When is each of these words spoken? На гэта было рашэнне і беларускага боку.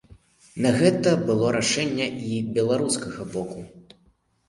На 0.65 0.71
гэта 0.79 1.13
было 1.27 1.53
рашэнне 1.57 2.07
і 2.33 2.43
беларускага 2.59 3.31
боку. 3.39 3.59